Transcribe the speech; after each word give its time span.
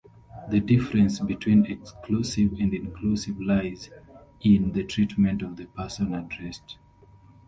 The 0.49 0.59
difference 0.59 1.19
between 1.19 1.67
exclusive 1.67 2.53
and 2.53 2.73
inclusive 2.73 3.39
lies 3.39 3.91
in 4.39 4.71
the 4.71 4.83
treatment 4.83 5.43
of 5.43 5.57
the 5.57 5.65
person 5.67 6.15
addressed. 6.15 6.79